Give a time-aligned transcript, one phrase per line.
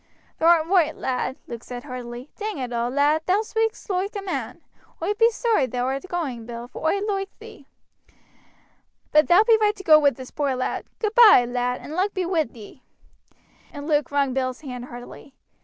[0.39, 2.31] "Thou art roight, lad," Luke said heartily.
[2.35, 4.61] "Dang it all, lad, thou speak'st loike a man.
[4.99, 7.67] Oi be sorry thou art going, Bill, for oi loike thee;
[9.11, 10.85] but thou be right to go wi' this poor lad.
[10.97, 12.81] Goodby, lad, and luck be wi' ye;"
[13.71, 15.35] and Luke wrung Bill's hand heartily.